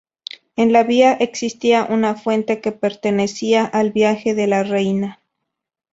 [0.55, 5.19] En la vía existía una fuente, que pertenecía al Viaje de la Reina.